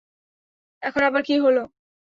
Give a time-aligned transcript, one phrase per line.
[0.83, 1.57] এখন আবার কি হল?